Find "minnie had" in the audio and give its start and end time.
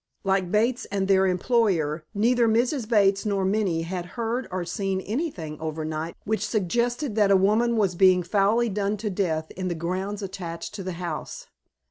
3.45-4.07